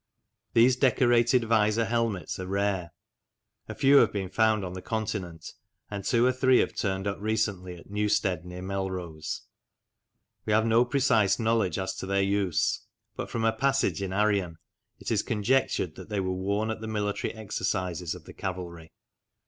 These 0.55 0.77
decorated 0.77 1.43
visor 1.45 1.85
helmets 1.85 2.39
are 2.39 2.47
rare; 2.47 2.89
a 3.69 3.75
few 3.75 3.97
have 3.97 4.11
been 4.11 4.29
found 4.29 4.65
on 4.65 4.73
the 4.73 4.81
Continent, 4.81 5.53
and 5.91 6.03
two 6.03 6.25
or 6.25 6.31
three 6.31 6.57
have 6.57 6.75
turned 6.75 7.05
up 7.05 7.19
recently 7.21 7.75
at 7.75 7.91
Newstead, 7.91 8.43
near 8.43 8.63
Melrose. 8.63 9.43
We 10.47 10.53
have 10.53 10.65
no 10.65 10.85
precise 10.85 11.37
knowledge 11.37 11.77
as 11.77 11.93
to 11.97 12.07
their 12.07 12.23
use, 12.23 12.81
but 13.15 13.29
from 13.29 13.45
a 13.45 13.53
passage 13.53 14.01
in 14.01 14.11
Arrian 14.11 14.57
it 14.97 15.11
is 15.11 15.21
conjectured 15.21 15.93
that 15.97 16.09
they 16.09 16.19
were 16.19 16.31
worn 16.33 16.71
at 16.71 16.81
the 16.81 16.87
military 16.87 17.35
exercises 17.35 18.15
of 18.15 18.23
the 18.23 18.33
cavalry. 18.33 18.93